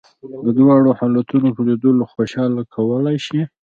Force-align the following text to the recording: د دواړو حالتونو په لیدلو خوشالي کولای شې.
د 0.45 0.47
دواړو 0.59 0.89
حالتونو 0.99 1.47
په 1.55 1.61
لیدلو 1.67 2.03
خوشالي 2.13 2.63
کولای 2.75 3.17
شې. 3.25 3.41